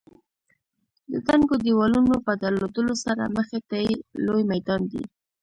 د 1.11 1.13
دنګو 1.27 1.55
دېوالونو 1.65 2.15
په 2.25 2.31
درلودلو 2.43 2.93
سره 3.05 3.23
مخې 3.35 3.59
ته 3.69 3.77
یې 3.85 3.93
لوی 4.25 4.43
میدان 4.51 4.81
دی. 4.91 5.03